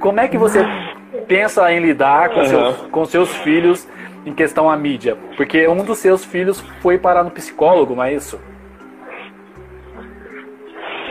[0.00, 0.64] como é que você
[1.26, 2.46] pensa em lidar com, uhum.
[2.46, 3.88] seus, com seus filhos
[4.24, 5.16] em questão à mídia?
[5.36, 8.40] Porque um dos seus filhos foi parar no psicólogo, não é isso?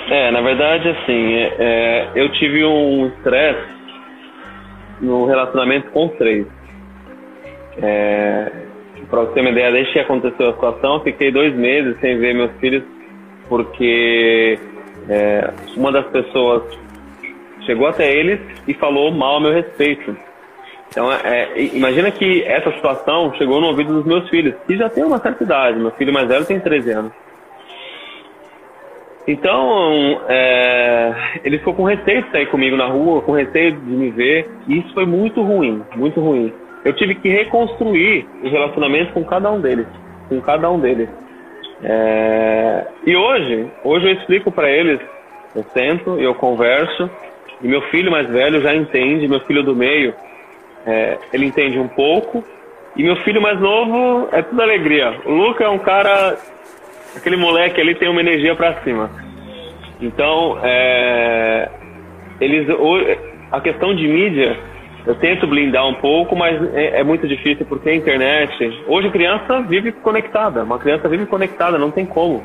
[0.10, 3.76] É, na verdade, assim, é, é eu tive um estresse
[5.02, 6.46] no relacionamento com três.
[7.82, 8.52] É,
[9.10, 12.34] para você ter uma ideia, desde que aconteceu a situação, fiquei dois meses sem ver
[12.34, 12.84] meus filhos,
[13.50, 14.60] porque
[15.10, 16.64] é, uma das pessoas
[17.66, 20.16] chegou até eles e falou mal a meu respeito.
[20.90, 25.04] Então, é, imagina que essa situação chegou no ouvido dos meus filhos, que já tem
[25.04, 25.80] uma certa idade.
[25.80, 27.12] Meu filho mais velho tem 13 anos.
[29.28, 34.12] Então, é, ele ficou com receio de sair comigo na rua, com receio de me
[34.12, 36.54] ver, e isso foi muito ruim, muito ruim.
[36.84, 39.88] Eu tive que reconstruir o relacionamento com cada um deles,
[40.30, 41.10] com cada um deles.
[41.84, 45.00] É, e hoje, hoje eu explico para eles,
[45.56, 47.10] eu sento, eu converso,
[47.62, 50.14] e meu filho mais velho já entende, meu filho do meio,
[50.86, 52.44] é, ele entende um pouco,
[52.96, 55.20] e meu filho mais novo é tudo alegria.
[55.26, 56.38] O Luca é um cara
[57.16, 59.10] aquele moleque ali tem uma energia para cima.
[60.02, 61.70] Então, é,
[62.42, 62.68] eles,
[63.52, 64.58] a questão de mídia,
[65.06, 68.84] eu tento blindar um pouco, mas é, é, muito difícil porque a internet.
[68.88, 72.44] Hoje a criança vive conectada, uma criança vive conectada, não tem como.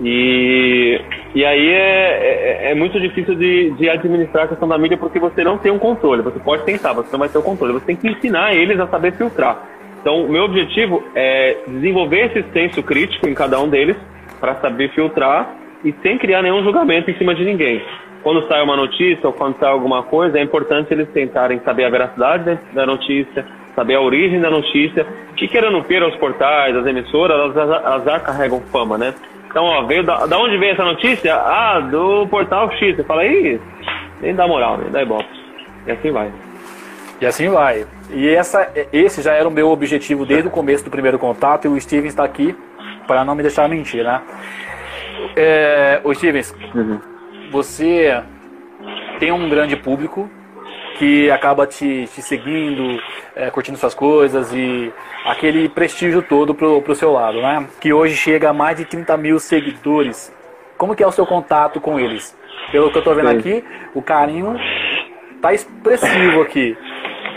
[0.00, 1.00] E,
[1.34, 5.18] e aí é, é, é muito difícil de, de, administrar a questão da mídia porque
[5.18, 6.22] você não tem um controle.
[6.22, 7.72] Você pode tentar, você não vai ter o um controle.
[7.74, 9.60] Você tem que ensinar eles a saber filtrar.
[10.00, 13.96] Então, o meu objetivo é desenvolver esse senso crítico em cada um deles
[14.38, 17.82] para saber filtrar e sem criar nenhum julgamento em cima de ninguém.
[18.22, 21.90] Quando sai uma notícia ou quando sai alguma coisa, é importante eles tentarem saber a
[21.90, 27.56] veracidade da notícia, saber a origem da notícia, que querendo ver os portais, as emissoras,
[27.56, 29.14] elas, elas já carregam fama, né?
[29.50, 31.34] Então, ó, veio da, da onde veio essa notícia?
[31.34, 32.96] Ah, do portal X.
[32.96, 33.60] Você fala, ih,
[34.20, 35.28] nem dá moral, nem dá ibope.
[35.86, 36.30] E assim vai.
[37.20, 37.86] E assim vai.
[38.10, 41.68] E essa, esse já era o meu objetivo desde o começo do primeiro contato e
[41.68, 42.56] o Steven está aqui
[43.06, 44.22] para não me deixar mentir, né?
[45.34, 47.00] É, o Stevens, uhum.
[47.50, 48.22] você
[49.18, 50.30] tem um grande público
[50.98, 53.00] que acaba te, te seguindo,
[53.36, 54.92] é, curtindo suas coisas e
[55.24, 57.66] aquele prestígio todo pro, pro seu lado, né?
[57.80, 60.34] Que hoje chega a mais de 30 mil seguidores.
[60.76, 62.36] Como que é o seu contato com eles?
[62.72, 63.38] Pelo que eu estou vendo Sim.
[63.38, 63.64] aqui,
[63.94, 64.56] o carinho
[65.40, 66.76] tá expressivo aqui.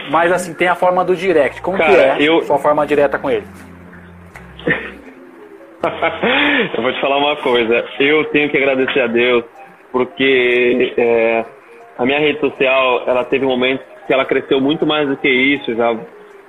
[0.10, 1.62] Mas assim, tem a forma do direct.
[1.62, 2.42] Como Cara, que é eu...
[2.42, 3.46] sua forma direta com ele?
[6.76, 7.86] eu vou te falar uma coisa.
[8.00, 9.46] Eu tenho que agradecer a Deus
[9.92, 11.46] porque é,
[12.02, 15.30] a minha rede social ela teve um momento que ela cresceu muito mais do que
[15.30, 15.96] isso, já,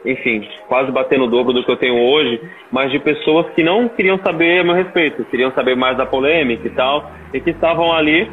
[0.02, 2.40] enfim, quase batendo o dobro do que eu tenho hoje,
[2.70, 6.66] mas de pessoas que não queriam saber a meu respeito, queriam saber mais da polêmica
[6.66, 8.30] e tal, e que estavam ali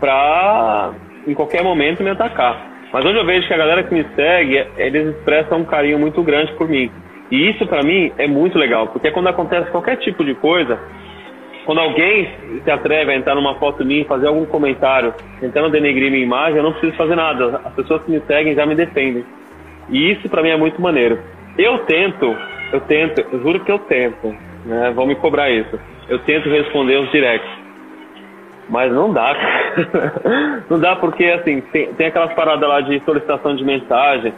[0.00, 0.92] para
[1.26, 2.72] em qualquer momento me atacar.
[2.90, 6.22] Mas hoje eu vejo que a galera que me segue, eles expressam um carinho muito
[6.22, 6.90] grande por mim.
[7.30, 10.80] E isso para mim é muito legal, porque quando acontece qualquer tipo de coisa,
[11.64, 12.28] quando alguém
[12.64, 16.56] se atreve a entrar numa foto minha e fazer algum comentário tentando denegrir minha imagem,
[16.56, 17.60] eu não preciso fazer nada.
[17.64, 19.24] As pessoas que me seguem já me defendem.
[19.88, 21.18] E isso para mim é muito maneiro.
[21.56, 22.36] Eu tento,
[22.72, 24.34] eu tento, eu juro que eu tento,
[24.64, 24.92] né?
[24.94, 25.78] Vão me cobrar isso.
[26.08, 27.50] Eu tento responder os directs.
[28.68, 29.36] Mas não dá,
[30.70, 34.32] não dá porque, assim, tem, tem aquelas paradas lá de solicitação de mensagem,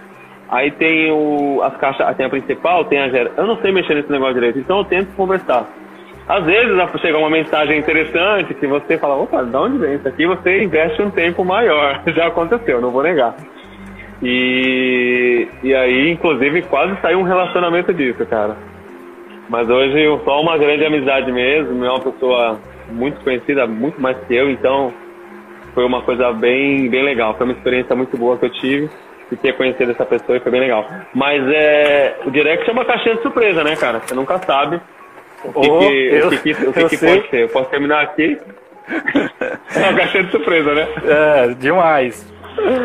[0.49, 3.33] aí tem o, as caixas, tem a principal, tem a gera.
[3.37, 5.69] Eu não sei mexer nesse negócio direito, então eu tento conversar.
[6.27, 10.27] Às vezes chega uma mensagem interessante que você fala, opa, de onde vem isso aqui?
[10.27, 12.03] Você investe um tempo maior.
[12.15, 13.35] Já aconteceu, não vou negar.
[14.23, 18.57] E, e aí, inclusive, quase saiu um relacionamento disso, cara.
[19.51, 22.59] Mas hoje só uma grande amizade mesmo, é uma pessoa
[22.91, 24.95] muito conhecida, muito mais que eu, então
[25.75, 27.35] foi uma coisa bem, bem legal.
[27.35, 28.89] Foi uma experiência muito boa que eu tive
[29.31, 30.87] e ter conhecido essa pessoa e foi bem legal.
[31.15, 34.01] Mas é, o direct é uma caixinha de surpresa, né, cara?
[34.01, 34.81] Você nunca sabe
[35.45, 37.43] o que, oh, que, eu, o que, o que, que pode ser.
[37.43, 38.39] Eu posso terminar aqui.
[38.89, 40.89] é uma caixinha de surpresa, né?
[41.07, 42.35] É, demais.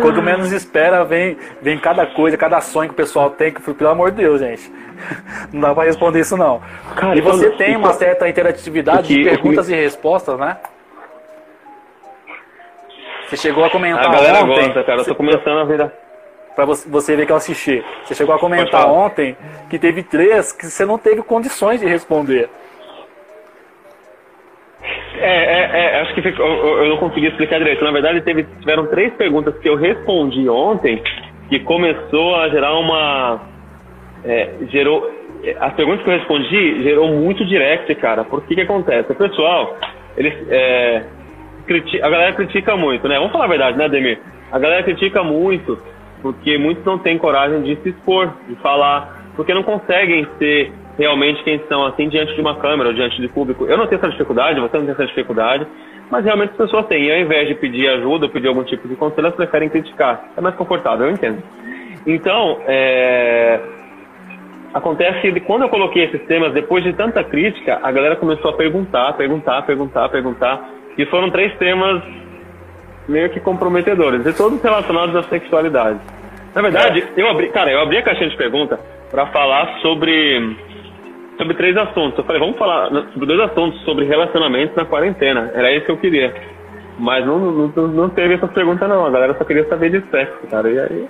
[0.02, 3.90] Quando menos espera, vem, vem cada coisa, cada sonho que o pessoal tem, que pelo
[3.90, 4.72] amor de Deus, gente.
[5.54, 6.62] Não dá pra responder isso não.
[6.96, 10.58] Cara, e você tem uma certa interatividade de perguntas e respostas, né?
[13.28, 14.66] Você chegou a comentar a galera ontem.
[14.66, 15.02] Gosta, cara.
[15.02, 15.92] Eu tô começando a virar.
[16.60, 17.82] Pra você ver que eu assisti.
[18.04, 19.34] Você chegou a comentar ontem
[19.70, 22.50] que teve três que você não teve condições de responder.
[25.16, 27.82] É, é, é acho que ficou, eu, eu, não consegui explicar direito.
[27.82, 31.02] Na verdade, teve, tiveram três perguntas que eu respondi ontem
[31.48, 33.40] que começou a gerar uma.
[34.26, 35.10] É, gerou.
[35.62, 38.26] As perguntas que eu respondi gerou muito direct, cara.
[38.26, 39.14] Por que que acontece?
[39.14, 39.78] O pessoal,
[40.18, 40.34] eles.
[40.50, 41.04] É,
[42.04, 43.16] a galera critica muito, né?
[43.16, 44.20] Vamos falar a verdade, né, Demir?
[44.52, 45.80] A galera critica muito,
[46.21, 51.42] porque muitos não têm coragem de se expor, de falar, porque não conseguem ser realmente
[51.44, 53.66] quem são, assim, diante de uma câmera diante de público.
[53.66, 55.66] Eu não tenho essa dificuldade, você não tem essa dificuldade,
[56.12, 57.06] mas realmente as pessoas têm.
[57.06, 60.31] E ao invés de pedir ajuda pedir algum tipo de conselho, elas preferem criticar.
[60.36, 61.42] É mais confortável, eu entendo.
[62.06, 63.60] Então, é...
[64.74, 68.57] acontece que quando eu coloquei esses temas, depois de tanta crítica, a galera começou a
[68.57, 70.69] perguntar, perguntar, perguntar, perguntar.
[70.98, 72.04] E foram três temas
[73.10, 76.00] meio que comprometedores, e todos relacionados à sexualidade.
[76.54, 78.80] Na verdade, eu abri, cara, eu abri a caixinha de pergunta
[79.12, 80.56] para falar sobre
[81.38, 82.18] sobre três assuntos.
[82.18, 85.52] Eu falei, vamos falar sobre dois assuntos sobre relacionamentos na quarentena.
[85.54, 86.34] Era isso que eu queria.
[86.98, 89.06] Mas não, não, não teve essa pergunta não.
[89.06, 90.70] A galera só queria saber de sexo, cara.
[90.70, 91.08] E aí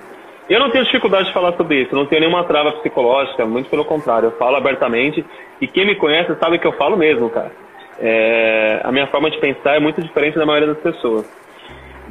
[0.49, 3.85] eu não tenho dificuldade de falar sobre isso, não tenho nenhuma trava psicológica, muito pelo
[3.85, 5.23] contrário, eu falo abertamente
[5.61, 7.51] e quem me conhece sabe que eu falo mesmo, cara.
[7.99, 11.29] É, a minha forma de pensar é muito diferente da maioria das pessoas.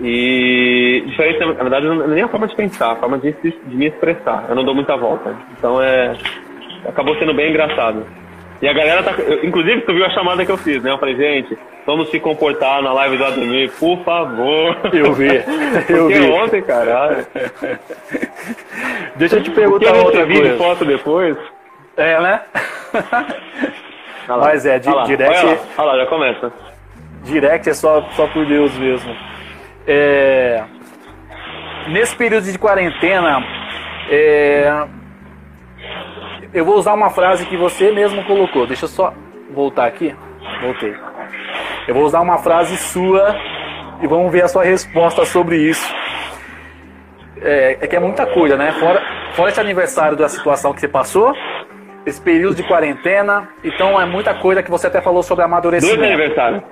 [0.00, 3.76] E diferente, na verdade, não é nem a forma de pensar, a forma de, de
[3.76, 4.44] me expressar.
[4.48, 5.34] Eu não dou muita volta.
[5.58, 6.16] Então é.
[6.86, 8.06] Acabou sendo bem engraçado.
[8.62, 9.12] E a galera tá.
[9.18, 10.90] Eu, inclusive, tu viu a chamada que eu fiz, né?
[10.92, 11.56] Eu falei, gente,
[11.86, 14.76] vamos se comportar na live do Ademir, por favor.
[14.92, 15.28] Eu vi.
[15.88, 16.30] Eu Porque vi.
[16.30, 17.26] ontem, caralho.
[19.16, 20.42] Deixa eu te perguntar eu outra coisa.
[20.52, 21.36] de foto depois.
[21.96, 22.40] É, né?
[24.28, 26.52] Mas é, di- direct- Olha lá, olha lá, já começa.
[27.24, 29.14] Direct é só, só por Deus mesmo.
[29.90, 30.62] É,
[31.88, 33.42] nesse período de quarentena,
[34.10, 34.86] é,
[36.52, 38.66] eu vou usar uma frase que você mesmo colocou.
[38.66, 39.14] Deixa eu só
[39.50, 40.14] voltar aqui.
[40.60, 40.94] Voltei.
[41.86, 43.34] Eu vou usar uma frase sua
[44.02, 45.94] e vamos ver a sua resposta sobre isso.
[47.40, 48.72] É, é que é muita coisa, né?
[48.72, 49.02] Fora,
[49.32, 51.32] fora esse aniversário da situação que você passou,
[52.04, 56.04] esse período de quarentena, então é muita coisa que você até falou sobre Dois amadurecimento.
[56.04, 56.62] aniversários.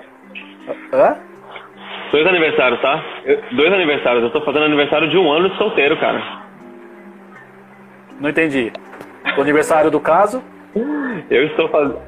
[0.92, 1.16] Hã?
[2.12, 3.02] Dois aniversários, tá?
[3.24, 4.22] Eu- dois aniversários.
[4.24, 6.22] Eu tô fazendo aniversário de um ano de solteiro, cara.
[8.20, 8.72] Não entendi.
[9.36, 10.42] O aniversário do caso?
[11.30, 11.98] Eu estou fazendo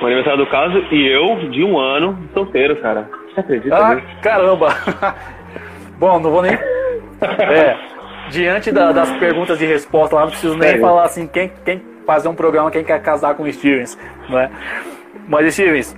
[0.00, 3.08] o aniversário do caso e eu de um ano de solteiro, cara.
[3.32, 4.06] Você acredita Ah, nisso?
[4.22, 4.68] caramba!
[5.98, 6.52] Bom, não vou nem.
[7.22, 7.76] É,
[8.30, 12.26] diante da- das perguntas e respostas lá, não preciso nem falar assim, quem, quem fazer
[12.28, 13.96] um programa, quem quer casar com o Stevens,
[14.28, 14.50] não é?
[15.28, 15.96] Mas, Stevens,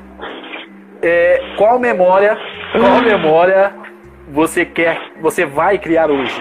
[1.04, 2.36] é, qual memória,
[2.72, 3.72] qual memória
[4.28, 6.40] você quer, você vai criar hoje?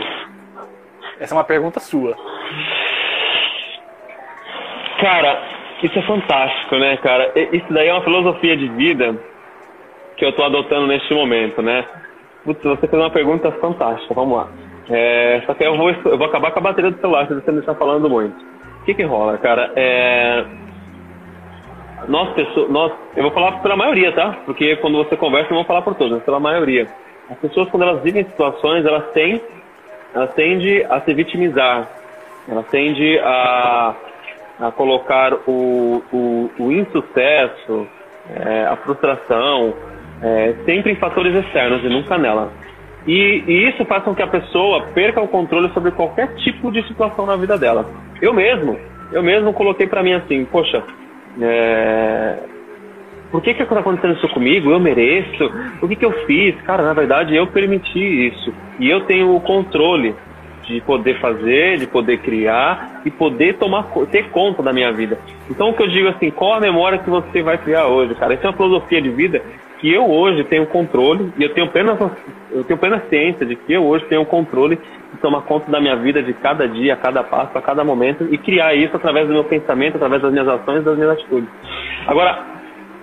[1.19, 2.15] Essa é uma pergunta sua.
[4.99, 5.41] Cara,
[5.83, 7.31] isso é fantástico, né, cara?
[7.51, 9.15] Isso daí é uma filosofia de vida
[10.15, 11.85] que eu tô adotando neste momento, né?
[12.45, 14.47] Putz, você fez uma pergunta fantástica, vamos lá.
[14.89, 17.51] É, só que eu vou, eu vou acabar com a bateria do celular se você
[17.51, 18.35] me está falando muito.
[18.81, 19.71] O que que rola, cara?
[19.75, 20.62] É...
[22.07, 24.37] Nós, pessoas, nós, eu vou falar pela maioria, tá?
[24.45, 26.87] Porque quando você conversa, eu vou falar por todos, mas pela maioria.
[27.29, 29.41] As pessoas, quando elas vivem situações, elas têm,
[30.13, 31.87] elas tendem a se vitimizar.
[32.47, 33.95] Elas tendem a,
[34.59, 37.87] a colocar o, o, o insucesso,
[38.29, 39.73] é, a frustração,
[40.21, 42.51] é, sempre em fatores externos e nunca nela.
[43.07, 46.85] E, e isso faz com que a pessoa perca o controle sobre qualquer tipo de
[46.87, 47.85] situação na vida dela.
[48.21, 48.77] Eu mesmo,
[49.11, 50.83] eu mesmo coloquei pra mim assim, poxa,
[51.41, 52.37] é,
[53.31, 54.69] por que que está acontecendo isso comigo?
[54.69, 55.51] Eu mereço?
[55.81, 56.55] O que que eu fiz?
[56.61, 58.53] Cara, na verdade eu permiti isso.
[58.79, 60.15] E eu tenho o controle
[60.67, 65.17] de poder fazer, de poder criar e poder tomar ter conta da minha vida.
[65.49, 68.35] Então o que eu digo assim, qual a memória que você vai criar hoje, cara?
[68.35, 69.41] Isso é uma filosofia de vida
[69.83, 71.97] que eu hoje tenho controle e eu tenho plena
[72.49, 75.81] eu tenho plena ciência de que eu hoje tenho o controle de tomar conta da
[75.81, 79.27] minha vida de cada dia, a cada passo, a cada momento e criar isso através
[79.27, 81.49] do meu pensamento, através das minhas ações, das minhas atitudes.
[82.07, 82.45] Agora,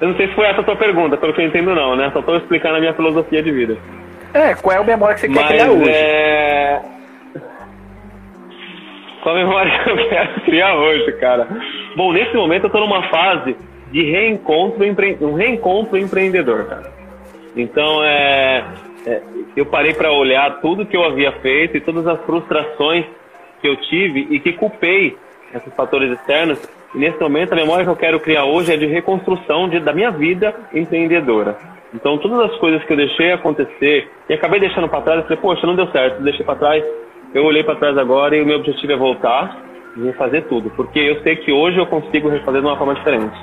[0.00, 2.08] eu não sei se foi essa a tua pergunta, pelo que eu entendo não, né?
[2.14, 3.76] Só estou explicando a minha filosofia de vida.
[4.32, 5.90] É, qual é a memória que você quer Mas criar hoje?
[5.90, 6.80] é.
[9.22, 11.46] Qual a memória que eu quero criar hoje, cara?
[11.94, 13.54] Bom, nesse momento eu tô numa fase
[13.90, 15.16] de reencontro, empre...
[15.20, 16.92] um reencontro empreendedor, cara.
[17.56, 18.64] Então é,
[19.06, 19.22] é,
[19.56, 23.04] eu parei para olhar tudo que eu havia feito e todas as frustrações
[23.60, 25.16] que eu tive e que culpei
[25.54, 26.60] esses fatores externos.
[26.94, 29.92] E nesse momento a memória que eu quero criar hoje é de reconstrução de, da
[29.92, 31.56] minha vida empreendedora.
[31.92, 35.38] Então todas as coisas que eu deixei acontecer e acabei deixando para trás, eu falei,
[35.38, 36.84] poxa, não deu certo, deixei para trás.
[37.34, 39.56] Eu olhei para trás agora e o meu objetivo é voltar
[39.96, 43.36] e refazer tudo, porque eu sei que hoje eu consigo refazer de uma forma diferente.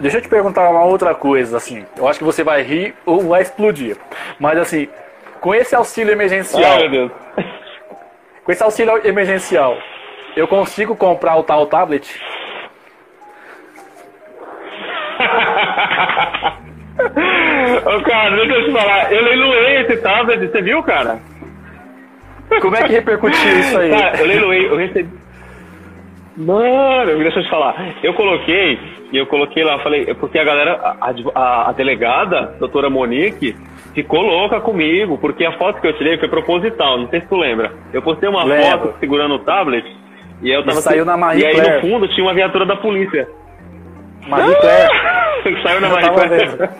[0.00, 1.84] Deixa eu te perguntar uma outra coisa, assim.
[1.96, 3.96] Eu acho que você vai rir ou vai explodir.
[4.38, 4.88] Mas assim,
[5.40, 7.12] com esse auxílio emergencial, Ai, meu Deus.
[8.44, 9.76] com esse auxílio emergencial,
[10.36, 12.20] eu consigo comprar o tal tablet?
[17.84, 19.12] Ô, cara, deixa eu te falar.
[19.12, 21.18] Eu leiloei esse tablet, você viu, cara?
[22.60, 23.90] Como é que repercutiu isso aí?
[23.90, 25.08] Cara, eu leiloei, eu recebi.
[26.36, 27.94] Mano, deixa eu te falar.
[28.02, 28.78] Eu coloquei,
[29.12, 33.54] e eu coloquei lá, falei, porque a galera, a, a, a, delegada, doutora Monique,
[33.94, 37.36] ficou louca comigo, porque a foto que eu tirei foi proposital, não sei se tu
[37.36, 37.72] lembra.
[37.92, 39.84] Eu postei uma foto segurando o tablet,
[40.42, 40.78] e eu tava.
[40.78, 41.74] E saiu na Marie E aí Claire.
[41.74, 43.28] no fundo tinha uma viatura da polícia.
[44.26, 45.62] Marie Claire.
[45.62, 46.70] saiu na Eu Marie Claire.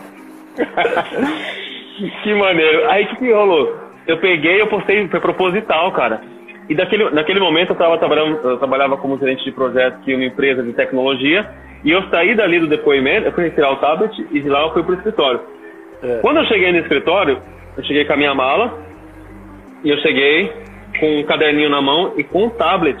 [2.23, 2.89] que maneiro.
[2.89, 3.77] Aí o que, que rolou?
[4.07, 6.21] Eu peguei eu postei, foi proposital, cara.
[6.69, 10.25] E daquele, naquele momento eu, tava trabalhando, eu trabalhava como gerente de projetos em uma
[10.25, 11.49] empresa de tecnologia.
[11.83, 14.73] E eu saí dali do depoimento, eu fui retirar o tablet e de lá eu
[14.73, 15.41] fui pro escritório.
[16.01, 16.19] É.
[16.21, 17.41] Quando eu cheguei no escritório,
[17.77, 18.79] eu cheguei com a minha mala
[19.83, 20.51] e eu cheguei
[20.99, 22.97] com um caderninho na mão e com um tablet.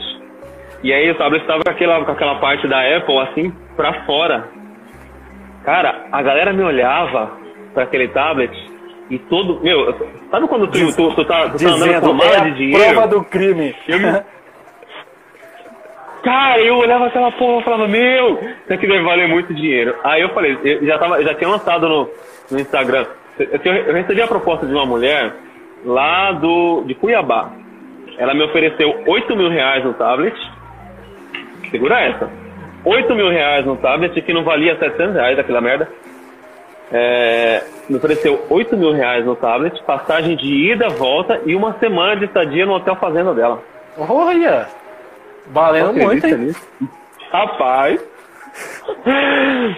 [0.83, 4.49] E aí o tablet estava com aquela, com aquela parte da Apple assim pra fora.
[5.63, 7.31] Cara, a galera me olhava
[7.73, 8.51] para aquele tablet
[9.15, 9.59] e todo.
[9.61, 9.93] Meu,
[10.31, 12.51] sabe quando tu, Diz- tu, tu tá, tu tá andando Dizendo, com mala é de
[12.55, 12.93] dinheiro?
[12.93, 13.75] prova do crime.
[13.87, 14.21] Eu me-
[16.23, 19.93] Cara, eu olhava aquela porra e falava, meu, isso aqui deve valer muito dinheiro.
[20.05, 22.09] Aí eu falei, eu já, tava, já tinha lançado no,
[22.49, 23.05] no Instagram.
[23.37, 25.33] Eu, eu recebi a proposta de uma mulher
[25.85, 27.51] lá do, de Cuiabá.
[28.17, 30.33] Ela me ofereceu 8 mil reais no tablet.
[31.69, 32.29] Segura essa.
[32.85, 35.89] 8 mil reais no tablet que não valia 700 reais aquela merda.
[36.95, 42.15] É, me ofereceu 8 mil reais no tablet, passagem de ida, volta e uma semana
[42.15, 43.59] de estadia no hotel fazenda dela.
[43.97, 44.67] Olha!
[45.47, 46.35] Valendo muito, hein?
[46.37, 46.67] nisso?
[47.31, 47.99] Rapaz.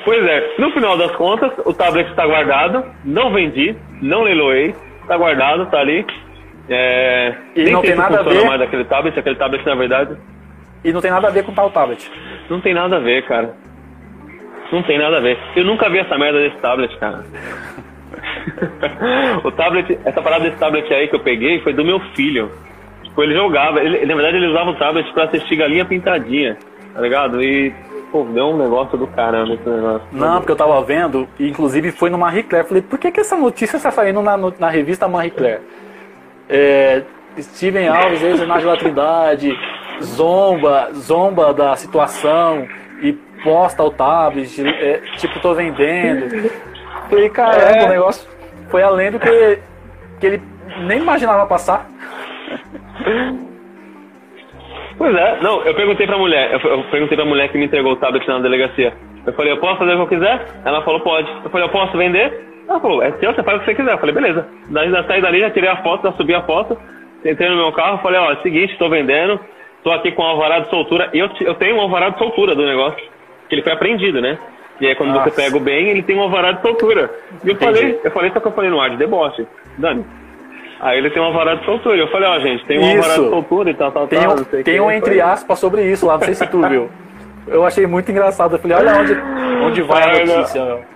[0.03, 5.15] Pois é, no final das contas, o tablet está guardado, não vendi, não leiloei, está
[5.17, 6.05] guardado, está ali.
[6.69, 8.43] É, E não tem nada a ver?
[8.45, 10.17] mais daquele tablet, aquele tablet na verdade
[10.83, 12.11] E não tem nada a ver com tal tablet.
[12.49, 13.53] não tem nada a ver, cara.
[14.71, 15.37] Não tem nada a ver.
[15.55, 17.23] Eu nunca vi essa merda desse tablet, cara.
[19.43, 22.51] o tablet, essa parada desse tablet aí que eu peguei foi do meu filho.
[23.03, 26.57] Tipo, ele jogava, ele, na verdade ele usava o tablet pra assistir galinha pintadinha,
[26.93, 27.41] tá ligado?
[27.41, 27.73] E,
[28.11, 30.07] pô, deu um negócio do caramba esse negócio.
[30.11, 32.67] Não, porque eu tava vendo, e inclusive foi no Marie Claire.
[32.67, 35.61] Falei, por que, que essa notícia está saindo na, na revista Marie Claire?
[36.49, 37.03] É,
[37.39, 39.57] Steven Alves, ex-Renato da Trindade,
[40.01, 42.67] zomba, zomba da situação
[43.01, 46.49] e posta o tablet, é, tipo, tô vendendo.
[47.09, 47.85] Falei, caramba, É.
[47.85, 48.27] o negócio
[48.69, 49.59] foi além do que,
[50.19, 50.41] que ele
[50.79, 51.87] nem imaginava passar.
[54.97, 57.91] Pois é, não, eu perguntei pra mulher, eu, eu perguntei pra mulher que me entregou
[57.93, 58.93] o tablet na delegacia.
[59.25, 60.45] Eu falei, eu posso fazer o que eu quiser?
[60.63, 61.29] Ela falou, pode.
[61.43, 62.45] Eu falei, eu posso vender?
[62.67, 63.91] Ela falou, é seu, você faz o que você quiser.
[63.93, 64.47] Eu falei, beleza.
[64.69, 66.77] Daí já saí dali, já tirei a foto, já subi a foto,
[67.23, 69.39] entrei no meu carro, falei, ó, é o seguinte, tô vendendo,
[69.83, 72.55] tô aqui com um alvará de soltura, e eu, eu tenho um alvará de soltura
[72.55, 73.03] do negócio,
[73.47, 74.37] que ele foi apreendido, né?
[74.79, 75.29] E aí quando Nossa.
[75.29, 77.09] você pega o bem, ele tem um alvará de soltura.
[77.43, 77.73] E eu Entendi.
[77.79, 79.47] falei, eu falei só que eu falei no ar de deboche.
[79.77, 80.05] Dani.
[80.81, 81.95] Aí ele tem um alvará de soltura.
[81.95, 83.23] Eu falei, ó, gente, tem um alvará Isso.
[83.23, 84.43] de soltura e tal, tal, Tem tal.
[84.45, 84.79] tem quê.
[84.79, 86.89] um entre aspas sobre isso lá, não sei se tu viu.
[87.47, 88.55] Eu achei muito engraçado.
[88.55, 89.13] Eu falei, olha onde,
[89.65, 90.65] onde vai a notícia.
[90.65, 90.83] meu.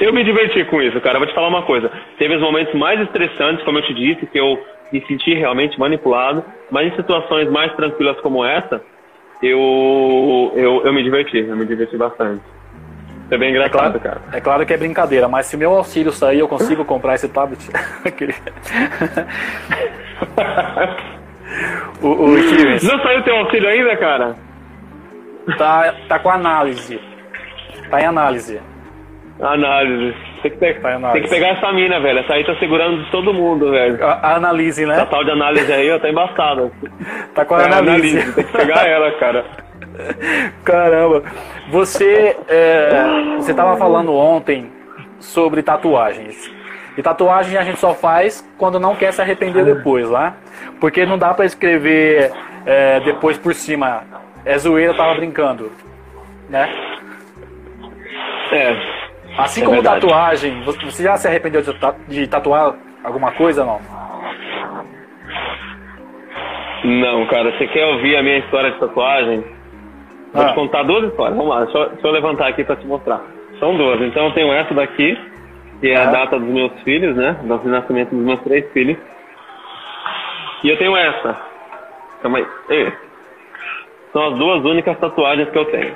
[0.00, 1.18] Eu me diverti com isso, cara.
[1.18, 1.90] Vou te falar uma coisa.
[2.18, 4.58] Teve os momentos mais estressantes, como eu te disse, que eu
[4.92, 6.44] me senti realmente manipulado.
[6.70, 8.82] Mas em situações mais tranquilas como essa,
[9.42, 11.38] eu, eu, eu me diverti.
[11.38, 12.42] Eu me diverti bastante.
[13.28, 14.20] Foi bem engraçado, cara.
[14.32, 17.60] É claro que é brincadeira, mas se meu auxílio sair, eu consigo comprar esse tablet.
[22.02, 24.34] O, o Stevens Não saiu teu auxílio ainda, cara?
[25.56, 27.00] tá, tá com análise.
[27.88, 28.60] Tá em análise.
[29.40, 30.14] Análise.
[30.42, 31.12] Tem que, pe- análise.
[31.12, 32.20] tem que pegar essa mina, velho.
[32.20, 34.02] Essa aí tá segurando de todo mundo, velho.
[34.04, 35.06] A, a analise, Essa né?
[35.10, 36.70] tal de análise aí, ó, tá embaçada.
[37.34, 38.32] Tá com a É, analise.
[38.32, 39.44] Tem que pegar ela, cara.
[40.64, 41.22] Caramba.
[41.70, 44.70] Você é, você tava falando ontem
[45.18, 46.50] sobre tatuagens.
[46.96, 50.32] E tatuagem a gente só faz quando não quer se arrepender depois, né?
[50.80, 52.32] Porque não dá pra escrever
[52.64, 54.02] é, depois por cima.
[54.46, 55.70] É zoeira, eu tava brincando.
[56.48, 56.70] Né?
[58.52, 58.95] É.
[59.38, 60.00] Assim É como verdade.
[60.00, 62.74] tatuagem, você já se arrependeu de, ta- de tatuar
[63.04, 63.80] alguma coisa não?
[66.84, 69.44] Não, cara, você quer ouvir a minha história de tatuagem?
[70.32, 70.48] Vou Ah.
[70.48, 71.36] te contar duas histórias.
[71.36, 73.20] Vamos lá, deixa eu, deixa eu levantar aqui pra te mostrar.
[73.58, 74.00] São duas.
[74.02, 75.18] Então eu tenho essa daqui,
[75.80, 76.12] que é a Ah.
[76.12, 77.36] data dos meus filhos, né?
[77.42, 78.96] Do nascimento dos meus três filhos.
[80.62, 81.36] E eu tenho essa.
[82.22, 82.46] Calma aí.
[82.68, 82.92] Ei.
[84.12, 85.94] São as duas únicas tatuagens que eu tenho.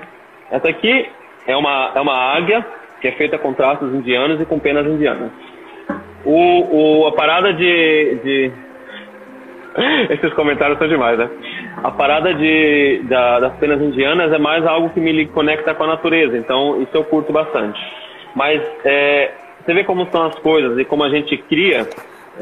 [0.51, 1.09] Essa aqui
[1.47, 2.67] é uma, é uma águia,
[3.01, 5.31] que é feita com traços indianos e com penas indianas.
[6.25, 8.53] O, o, a parada de, de,
[10.11, 11.29] esses comentários são demais, né?
[11.83, 15.89] A parada de, da- das penas indianas é mais algo que me conecta com a
[15.89, 17.81] natureza, então isso eu curto bastante.
[18.35, 19.33] Mas é,
[19.65, 21.89] você vê como são as coisas e como a gente cria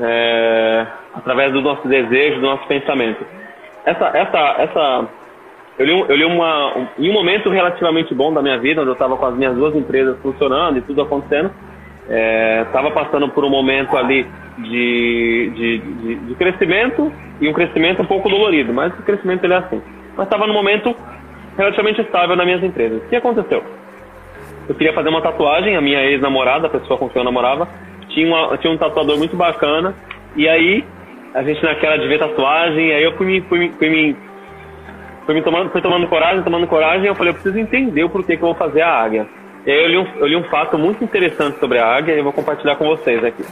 [0.01, 3.25] é, através do nosso desejo, do nosso pensamento.
[3.85, 5.09] Essa, essa, essa,
[5.79, 8.91] eu li, eu li uma, um, em um momento relativamente bom da minha vida, onde
[8.91, 11.51] eu estava com as minhas duas empresas funcionando e tudo acontecendo,
[12.67, 14.27] estava é, passando por um momento ali
[14.59, 19.53] de, de, de, de, crescimento e um crescimento um pouco dolorido, mas o crescimento ele
[19.53, 19.81] é assim.
[20.17, 20.97] Mas estava num momento
[21.57, 23.03] relativamente estável nas minhas empresas.
[23.03, 23.63] O que aconteceu?
[24.69, 27.69] Eu queria fazer uma tatuagem, a minha ex-namorada, a pessoa com quem eu namorava,
[28.09, 29.95] tinha, uma, tinha um tatuador muito bacana,
[30.35, 30.85] e aí
[31.35, 34.17] a gente naquela de ver tatuagem, aí eu fui me, fui, fui me,
[35.29, 38.35] fui me tomando, fui tomando coragem, tomando coragem, eu falei, eu preciso entender o porquê
[38.35, 39.27] que eu vou fazer a águia.
[39.67, 42.19] E aí eu li, um, eu li um fato muito interessante sobre a águia e
[42.19, 43.45] eu vou compartilhar com vocês aqui.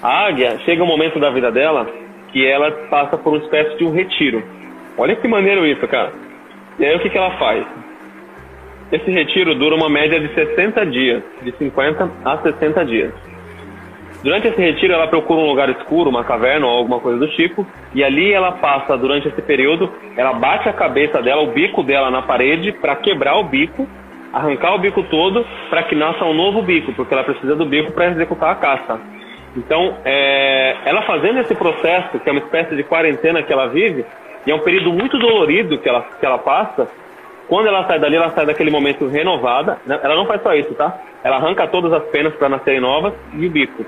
[0.00, 1.88] A águia chega um momento da vida dela
[2.30, 4.44] que ela passa por uma espécie de um retiro.
[4.96, 6.12] Olha que maneiro isso, cara.
[6.78, 7.66] E aí o que, que ela faz?
[8.92, 13.12] Esse retiro dura uma média de 60 dias, de 50 a 60 dias.
[14.22, 17.64] Durante esse retiro, ela procura um lugar escuro, uma caverna ou alguma coisa do tipo,
[17.94, 22.10] e ali ela passa, durante esse período, ela bate a cabeça dela, o bico dela
[22.10, 23.86] na parede, para quebrar o bico,
[24.32, 27.92] arrancar o bico todo, para que nasça um novo bico, porque ela precisa do bico
[27.92, 29.00] para executar a caça.
[29.56, 34.04] Então, é, ela fazendo esse processo, que é uma espécie de quarentena que ela vive,
[34.44, 36.88] e é um período muito dolorido que ela, que ela passa,
[37.48, 39.78] quando ela sai dali, ela sai daquele momento renovada.
[39.86, 39.98] Né?
[40.02, 40.98] Ela não faz só isso, tá?
[41.24, 43.84] Ela arranca todas as penas para nascerem novas e o bico.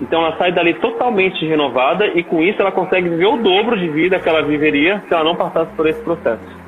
[0.00, 3.88] Então ela sai dali totalmente renovada e com isso ela consegue viver o dobro de
[3.88, 6.58] vida que ela viveria se ela não passasse por esse processo.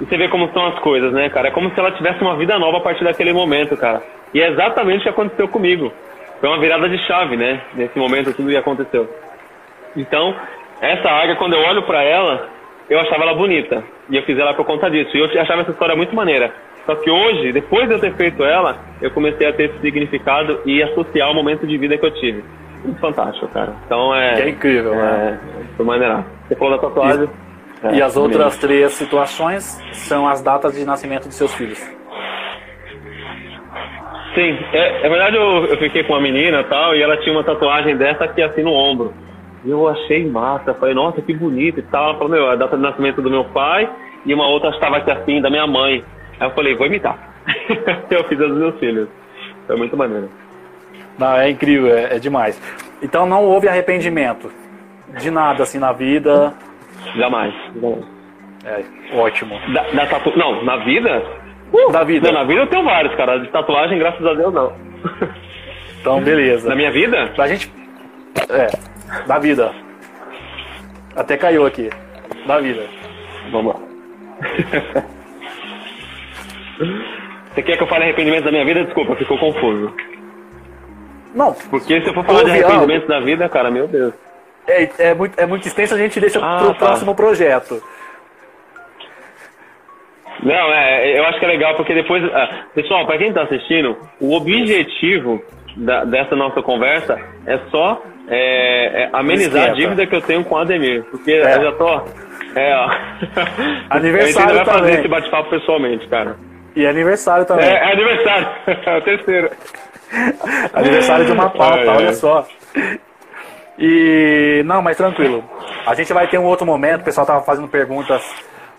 [0.00, 1.48] E você vê como são as coisas, né, cara?
[1.48, 4.02] É como se ela tivesse uma vida nova a partir daquele momento, cara.
[4.32, 5.92] E é exatamente o que aconteceu comigo.
[6.40, 7.60] Foi uma virada de chave, né?
[7.74, 9.08] Nesse momento tudo que aconteceu.
[9.94, 10.34] Então,
[10.80, 12.48] essa águia, quando eu olho para ela,
[12.88, 13.84] eu achava ela bonita.
[14.10, 15.16] E eu fiz ela por conta disso.
[15.16, 16.52] E eu achava essa história muito maneira.
[16.86, 20.60] Só que hoje, depois de eu ter feito ela, eu comecei a ter esse significado
[20.66, 22.44] e associar o momento de vida que eu tive.
[22.84, 23.74] Muito fantástico, cara.
[23.86, 24.34] Então é.
[24.34, 25.40] Que é incrível, é, né?
[25.76, 26.24] Foi maneira.
[26.48, 27.28] Você falou da tatuagem.
[27.84, 28.60] E, é, e as outras mesmo.
[28.60, 31.78] três situações são as datas de nascimento de seus filhos.
[34.34, 37.34] Sim, é, é verdade eu, eu fiquei com uma menina e tal, e ela tinha
[37.34, 39.12] uma tatuagem dessa aqui assim no ombro.
[39.64, 42.10] E eu achei massa, falei, nossa, que bonito e tal.
[42.10, 43.88] Ela falou, meu, é a data de nascimento do meu pai
[44.24, 46.02] e uma outra estava aqui assim, da minha mãe.
[46.42, 47.16] Aí eu falei, vou imitar.
[48.10, 49.08] eu fiz os meus filhos.
[49.64, 50.28] Foi muito maneiro.
[51.16, 52.60] Não, é incrível, é, é, demais.
[53.00, 54.50] Então não houve arrependimento
[55.20, 56.52] de nada assim na vida?
[57.14, 57.54] Jamais.
[57.80, 58.04] jamais.
[58.64, 58.82] É,
[59.14, 59.56] ótimo.
[59.72, 60.36] Da, da tatu...
[60.36, 61.22] Não, na vida?
[61.72, 62.32] Uh, da vida.
[62.32, 63.38] Não, na vida eu tenho vários, cara.
[63.38, 64.72] De tatuagem, graças a Deus, não.
[66.00, 66.68] Então, beleza.
[66.68, 67.30] Na minha vida?
[67.36, 67.72] Pra gente.
[68.48, 69.72] É, da vida.
[71.14, 71.88] Até caiu aqui.
[72.44, 72.84] Da vida.
[73.52, 73.80] Vamos lá.
[77.52, 78.84] Você quer que eu fale arrependimento da minha vida?
[78.84, 79.94] Desculpa, ficou confuso.
[81.34, 81.52] Não.
[81.70, 84.14] Porque se eu for falar de arrependimento da vida, cara, meu Deus.
[84.66, 86.86] É, é, muito, é muito extenso, a gente deixa ah, pro tá.
[86.86, 87.82] próximo projeto.
[90.42, 92.24] Não, é, eu acho que é legal porque depois.
[92.32, 95.42] Ah, pessoal, para quem está assistindo, o objetivo
[95.76, 100.54] da, dessa nossa conversa é só é, é amenizar a dívida que eu tenho com
[100.54, 101.04] o Ademir.
[101.10, 101.56] Porque é.
[101.56, 102.02] eu já tô.
[102.54, 102.90] É, ó.
[103.90, 104.50] Aniversário.
[104.52, 106.36] A gente vai fazer esse bate-papo pessoalmente, cara.
[106.74, 107.66] E aniversário também.
[107.66, 108.48] É, é aniversário.
[108.86, 109.50] É o terceiro.
[110.72, 112.46] aniversário de uma pauta, olha só.
[113.78, 115.44] E não, mas tranquilo.
[115.86, 118.22] A gente vai ter um outro momento, o pessoal tava fazendo perguntas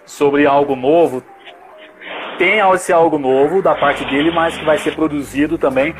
[0.06, 1.24] sobre algo novo.
[2.38, 5.96] Tem esse algo novo da parte dele, mas que vai ser produzido também,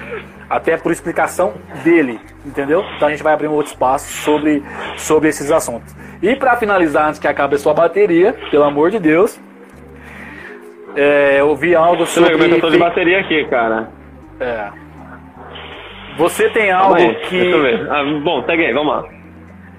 [0.50, 1.54] até por explicação
[1.84, 2.84] dele, entendeu?
[2.96, 4.64] Então a gente vai abrir um outro espaço sobre,
[4.98, 5.96] sobre esses assuntos.
[6.22, 9.40] E para finalizar, antes que acabe a sua bateria, pelo amor de Deus,
[10.96, 12.36] é, eu vi algo sobre.
[12.36, 13.90] Você eu tô de bateria aqui, cara.
[14.40, 14.70] É.
[16.18, 17.40] Você tem algo aí, que.
[17.40, 17.92] Deixa eu ver.
[17.92, 19.04] Ah, bom, segue aí, vamos lá.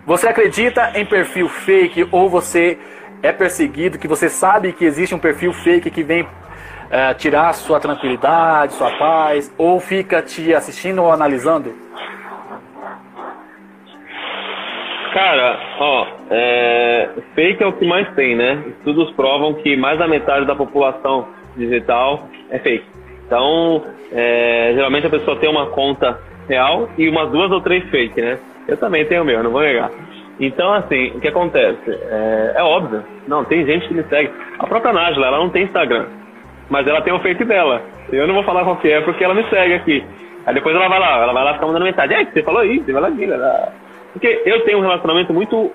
[0.06, 2.78] Você acredita em perfil fake ou você
[3.22, 6.26] é perseguido, que você sabe que existe um perfil fake que vem
[6.90, 11.83] é, tirar sua tranquilidade, sua paz, ou fica te assistindo ou analisando?
[15.14, 18.64] Cara, ó, é, fake é o que mais tem, né?
[18.66, 22.84] Estudos provam que mais da metade da população digital é fake.
[23.24, 28.20] Então, é, geralmente a pessoa tem uma conta real e umas duas ou três fake,
[28.20, 28.40] né?
[28.66, 29.88] Eu também tenho o meu, não vou negar.
[30.40, 31.90] Então, assim, o que acontece?
[31.90, 33.04] É, é, óbvio.
[33.28, 34.32] Não, tem gente que me segue.
[34.58, 36.06] A própria Nájila, ela não tem Instagram.
[36.68, 37.82] Mas ela tem o fake dela.
[38.10, 40.04] Eu não vou falar qual que é porque ela me segue aqui.
[40.44, 42.16] Aí depois ela vai lá, ela vai lá ficar mandando mensagem.
[42.16, 43.83] É, você falou isso, você vai lá, lá.
[44.14, 45.70] Porque eu tenho um relacionamento muito,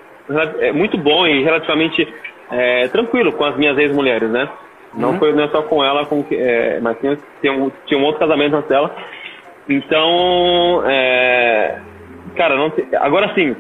[0.60, 2.08] é, muito bom e relativamente
[2.50, 4.50] é, tranquilo com as minhas ex-mulheres, né?
[4.96, 5.20] Não uhum.
[5.20, 8.20] foi não é só com ela, com, é, mas tinha, tinha, um, tinha um outro
[8.20, 8.96] casamento antes dela.
[9.68, 11.78] Então, é,
[12.36, 13.56] cara, não agora sim,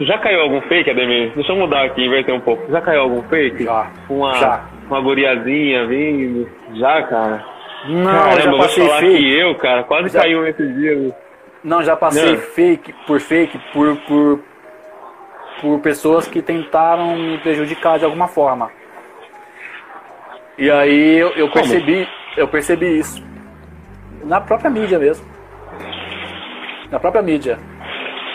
[0.00, 1.32] já caiu algum fake, Ademir?
[1.34, 2.70] Deixa eu mudar aqui, inverter um pouco.
[2.70, 3.64] Já caiu algum fake?
[3.64, 3.90] Já.
[4.10, 4.64] Uma, já.
[4.88, 6.48] uma guriazinha vindo?
[6.74, 7.44] Já, cara?
[7.86, 9.18] Não, Caramba, já passei vou falar fake.
[9.18, 10.20] que eu, cara, quase já...
[10.20, 11.14] caiu nesses dias.
[11.64, 12.38] Não, já passei não.
[12.38, 14.40] fake por fake por, por,
[15.62, 18.70] por pessoas que tentaram me prejudicar de alguma forma.
[20.58, 23.24] E aí eu, eu percebi, eu percebi isso.
[24.24, 25.26] Na própria mídia mesmo.
[26.90, 27.58] Na própria mídia.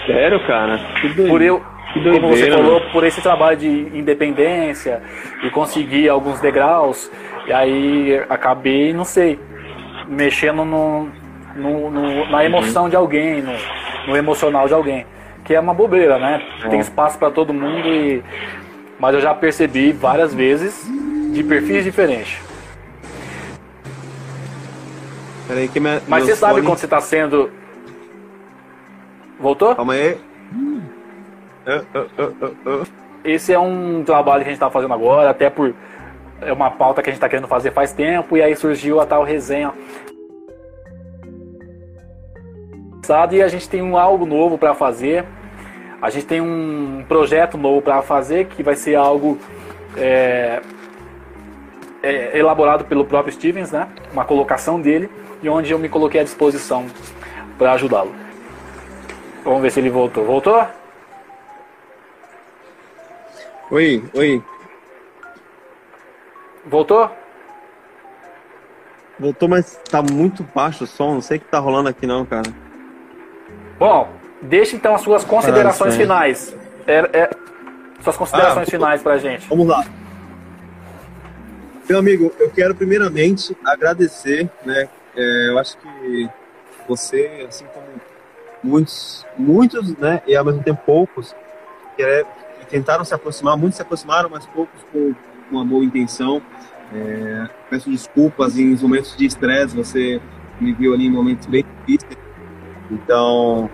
[0.07, 0.79] Sério, cara?
[1.27, 1.63] Por eu,
[1.93, 5.03] doideira, como você falou, por esse trabalho de independência
[5.43, 7.11] e conseguir alguns degraus,
[7.47, 9.39] e aí acabei, não sei,
[10.07, 11.09] mexendo no,
[11.59, 12.89] no, no na emoção uhum.
[12.89, 13.53] de alguém, no,
[14.07, 15.05] no, emocional de alguém.
[15.43, 16.41] Que é uma bobeira, né?
[16.63, 16.69] É.
[16.69, 18.23] Tem espaço para todo mundo e.
[18.99, 20.85] Mas eu já percebi várias vezes
[21.31, 22.41] de perfis diferentes.
[25.47, 27.49] Peraí, que minha, Mas você sabe quando você está sendo
[29.39, 29.73] Voltou?
[29.73, 30.17] Calma aí.
[33.23, 35.73] Esse é um trabalho que a gente está fazendo agora, até por.
[36.41, 39.05] É uma pauta que a gente está querendo fazer faz tempo, e aí surgiu a
[39.05, 39.73] tal resenha.
[43.33, 45.25] E a gente tem um algo novo para fazer.
[46.01, 49.37] A gente tem um projeto novo para fazer que vai ser algo
[49.97, 50.61] é,
[52.03, 53.87] é, elaborado pelo próprio Stevens, né?
[54.13, 55.09] Uma colocação dele
[55.41, 56.85] e onde eu me coloquei à disposição
[57.57, 58.13] para ajudá-lo.
[59.43, 60.23] Vamos ver se ele voltou.
[60.25, 60.67] Voltou?
[63.71, 64.43] Oi, oi.
[66.65, 67.09] Voltou?
[69.19, 71.15] Voltou, mas tá muito baixo o som.
[71.15, 72.68] Não sei o que tá rolando aqui não, cara.
[73.79, 74.09] Bom,
[74.41, 76.53] deixa então as suas considerações finais.
[76.85, 77.29] É, é,
[78.01, 79.47] suas considerações ah, finais pra gente.
[79.47, 79.85] Vamos lá.
[81.87, 84.89] Meu amigo, eu quero primeiramente agradecer, né?
[85.15, 86.29] É, eu acho que
[86.87, 87.87] você, assim como
[88.63, 91.35] muitos, muitos, né, e ao mesmo tempo poucos,
[91.95, 92.23] que, é,
[92.59, 95.13] que tentaram se aproximar, muitos se aproximaram, mas poucos com
[95.49, 96.41] uma boa intenção.
[96.93, 100.21] É, peço desculpas em momentos de estresse, você
[100.59, 102.17] me viu ali em momentos bem difíceis,
[102.89, 103.69] então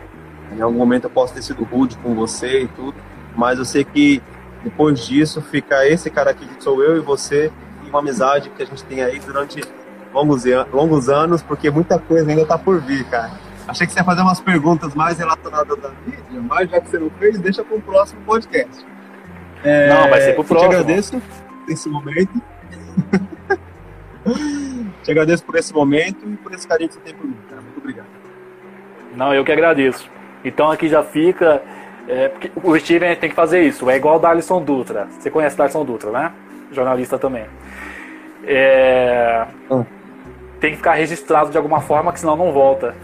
[0.52, 2.96] em algum momento eu posso ter sido rude com você e tudo,
[3.36, 4.22] mas eu sei que
[4.64, 7.52] depois disso fica esse cara aqui que sou eu e você
[7.86, 9.62] e uma amizade que a gente tem aí durante
[10.14, 13.32] longos, longos anos, porque muita coisa ainda está por vir, cara.
[13.68, 17.00] Achei que você ia fazer umas perguntas mais relacionadas à mídia, mas já que você
[17.00, 18.86] não fez, deixa para o próximo podcast.
[19.64, 20.70] É, não, vai ser para o próximo.
[20.70, 21.22] Te agradeço
[21.68, 22.42] esse momento.
[25.04, 27.62] te agradeço por esse momento e por esse carinho que você tem por mim, cara.
[27.62, 28.15] Muito obrigado.
[29.16, 30.10] Não, eu que agradeço.
[30.44, 31.62] Então aqui já fica.
[32.08, 32.32] É,
[32.64, 33.90] o Steven tem que fazer isso.
[33.90, 35.08] É igual o Darlison Dutra.
[35.20, 36.32] Você conhece o Darlison Dutra, né?
[36.72, 37.46] Jornalista também.
[38.46, 39.84] É, ah.
[40.60, 42.96] Tem que ficar registrado de alguma forma, que senão não volta.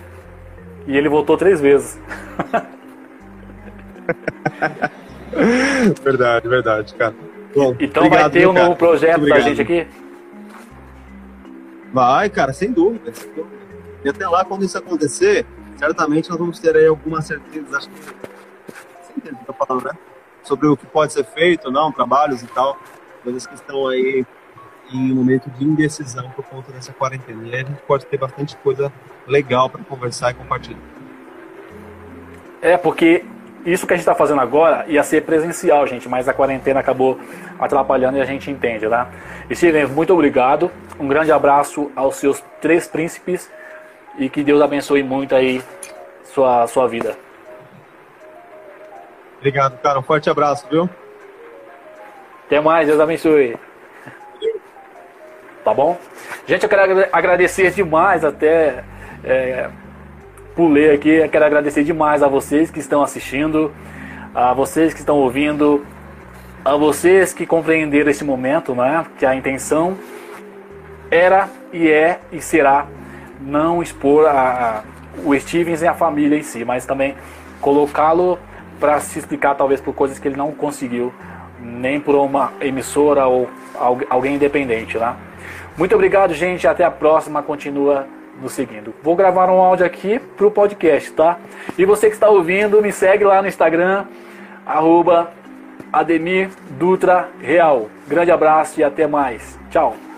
[0.88, 2.00] E ele voltou três vezes.
[6.04, 7.14] verdade, verdade, cara.
[7.56, 9.88] Bom, então obrigado, vai ter um novo projeto da gente aqui?
[11.94, 13.62] Vai, cara, sem dúvida, sem dúvida.
[14.04, 15.46] E até lá, quando isso acontecer,
[15.82, 18.04] certamente nós vamos ter aí algumas certezas, acho que
[19.14, 19.92] certeza que eu tô falando, né?
[20.44, 22.78] Sobre o que pode ser feito, não, trabalhos e tal,
[23.24, 24.24] coisas que estão aí
[24.94, 27.48] em um momento de indecisão por conta dessa quarentena.
[27.48, 28.94] E aí a gente pode ter bastante coisa
[29.26, 30.80] legal para conversar e compartilhar.
[32.62, 33.26] É, porque
[33.66, 37.20] isso que a gente está fazendo agora ia ser presencial, gente, mas a quarentena acabou
[37.60, 39.08] atrapalhando e a gente entende, né?
[39.52, 40.70] Steven, muito obrigado.
[41.00, 43.50] Um grande abraço aos seus três príncipes
[44.18, 45.62] e que Deus abençoe muito aí
[46.24, 47.18] sua, sua vida.
[49.38, 50.00] Obrigado, cara.
[50.00, 50.90] Um forte abraço, viu?
[52.46, 53.58] Até mais, Deus abençoe.
[55.64, 55.98] Tá bom?
[56.46, 58.84] Gente, eu quero agradecer demais até
[59.24, 59.70] é,
[60.56, 63.72] pulei aqui, eu quero agradecer demais a vocês que estão assistindo,
[64.34, 65.86] a vocês que estão ouvindo,
[66.64, 69.06] a vocês que compreenderam esse momento, né?
[69.18, 69.98] Que a intenção
[71.10, 72.88] era e é e será
[73.42, 74.82] não expor a, a,
[75.26, 77.16] o Stevens e a família em si, mas também
[77.60, 78.40] colocá-lo
[78.80, 81.14] para se explicar talvez por coisas que ele não conseguiu,
[81.60, 83.50] nem por uma emissora ou
[84.10, 85.16] alguém independente, né?
[85.78, 86.68] Muito obrigado, gente.
[86.68, 87.42] Até a próxima.
[87.42, 88.08] Continua
[88.42, 88.94] nos seguindo.
[89.04, 91.38] Vou gravar um áudio aqui para o podcast, tá?
[91.78, 94.06] E você que está ouvindo, me segue lá no Instagram,
[94.66, 95.32] arroba
[95.94, 97.88] Ademir Dutra Real.
[98.08, 99.58] Grande abraço e até mais.
[99.70, 100.11] Tchau.